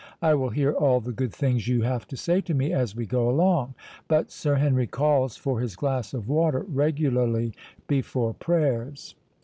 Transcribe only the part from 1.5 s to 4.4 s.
you have to say to me as we go along. But